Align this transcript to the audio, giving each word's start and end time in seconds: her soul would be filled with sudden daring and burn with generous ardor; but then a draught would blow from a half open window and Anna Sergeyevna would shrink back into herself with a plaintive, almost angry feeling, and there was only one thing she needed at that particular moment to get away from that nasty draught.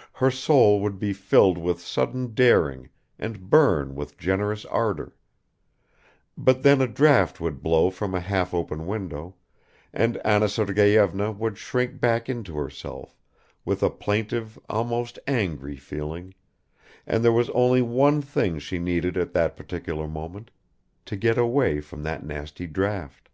her 0.20 0.30
soul 0.30 0.78
would 0.82 0.98
be 0.98 1.10
filled 1.14 1.56
with 1.56 1.80
sudden 1.80 2.34
daring 2.34 2.90
and 3.18 3.48
burn 3.48 3.94
with 3.94 4.18
generous 4.18 4.66
ardor; 4.66 5.16
but 6.36 6.62
then 6.62 6.82
a 6.82 6.86
draught 6.86 7.40
would 7.40 7.62
blow 7.62 7.88
from 7.88 8.14
a 8.14 8.20
half 8.20 8.52
open 8.52 8.86
window 8.86 9.34
and 9.94 10.18
Anna 10.18 10.50
Sergeyevna 10.50 11.32
would 11.32 11.56
shrink 11.56 11.98
back 11.98 12.28
into 12.28 12.56
herself 12.58 13.16
with 13.64 13.82
a 13.82 13.88
plaintive, 13.88 14.58
almost 14.68 15.18
angry 15.26 15.76
feeling, 15.76 16.34
and 17.06 17.24
there 17.24 17.32
was 17.32 17.48
only 17.48 17.80
one 17.80 18.20
thing 18.20 18.58
she 18.58 18.78
needed 18.78 19.16
at 19.16 19.32
that 19.32 19.56
particular 19.56 20.06
moment 20.06 20.50
to 21.06 21.16
get 21.16 21.38
away 21.38 21.80
from 21.80 22.02
that 22.02 22.22
nasty 22.22 22.66
draught. 22.66 23.30